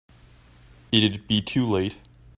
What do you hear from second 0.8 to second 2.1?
It'd be too late.